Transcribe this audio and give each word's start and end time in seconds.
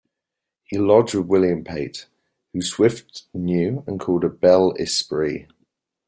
He 0.63 0.79
lodged 0.79 1.13
with 1.13 1.27
William 1.27 1.63
Pate, 1.63 2.07
whom 2.51 2.63
Swift 2.63 3.25
knew 3.35 3.83
and 3.85 3.99
called 3.99 4.23
a 4.23 4.29
""bel 4.29 4.73
esprit"". 4.79 5.45